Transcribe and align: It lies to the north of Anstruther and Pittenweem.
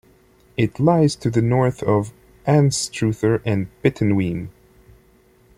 It 0.57 0.79
lies 0.79 1.15
to 1.17 1.29
the 1.29 1.43
north 1.43 1.83
of 1.83 2.11
Anstruther 2.47 3.39
and 3.45 3.67
Pittenweem. 3.83 4.47